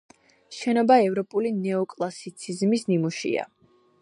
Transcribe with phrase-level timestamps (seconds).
[0.59, 3.51] შენობა ევროპული ნეოკლასიციზმის ნიმუშია.